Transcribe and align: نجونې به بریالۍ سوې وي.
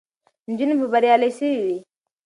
نجونې 0.49 0.75
به 0.79 0.87
بریالۍ 0.93 1.31
سوې 1.37 1.57
وي. 1.65 1.77